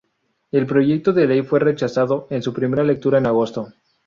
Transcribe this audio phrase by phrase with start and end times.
[0.49, 3.67] El proyecto de ley fue rechazado en su primera lectura en agosto.